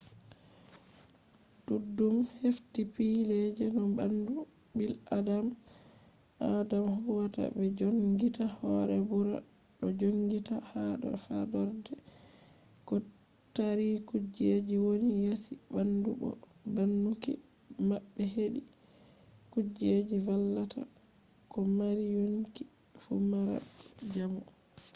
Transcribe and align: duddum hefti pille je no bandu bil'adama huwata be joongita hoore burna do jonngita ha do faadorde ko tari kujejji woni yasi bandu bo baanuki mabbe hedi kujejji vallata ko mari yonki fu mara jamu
duddum 1.65 2.15
hefti 2.41 2.81
pille 2.95 3.39
je 3.57 3.65
no 3.75 3.83
bandu 3.97 4.35
bil'adama 4.77 6.89
huwata 7.03 7.43
be 7.55 7.63
joongita 7.77 8.45
hoore 8.57 8.97
burna 9.07 9.39
do 9.79 9.87
jonngita 9.99 10.55
ha 10.69 10.83
do 11.01 11.09
faadorde 11.23 11.93
ko 12.87 12.95
tari 13.55 13.89
kujejji 14.09 14.75
woni 14.85 15.13
yasi 15.27 15.53
bandu 15.73 16.09
bo 16.21 16.29
baanuki 16.73 17.33
mabbe 17.87 18.23
hedi 18.35 18.61
kujejji 19.51 20.15
vallata 20.27 20.81
ko 21.51 21.59
mari 21.77 22.05
yonki 22.17 22.63
fu 23.01 23.13
mara 23.31 23.59
jamu 24.13 24.41